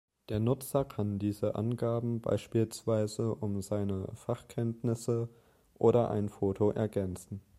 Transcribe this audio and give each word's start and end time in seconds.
Der 0.29 0.39
Nutzer 0.39 0.83
kann 0.83 1.19
diese 1.19 1.53
Angaben 1.53 2.21
beispielsweise 2.21 3.35
um 3.35 3.61
seine 3.61 4.07
Fachkenntnisse 4.15 5.29
oder 5.77 6.09
ein 6.09 6.27
Foto 6.27 6.71
ergänzen. 6.71 7.39